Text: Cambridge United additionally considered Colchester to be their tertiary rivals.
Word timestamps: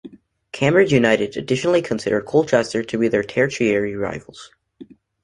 Cambridge 0.51 0.91
United 0.91 1.37
additionally 1.37 1.83
considered 1.83 2.25
Colchester 2.25 2.81
to 2.81 2.97
be 2.97 3.07
their 3.07 3.21
tertiary 3.21 3.95
rivals. 3.95 4.49